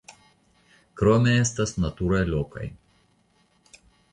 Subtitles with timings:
[1.01, 2.65] Krome estas naturaj lokoj.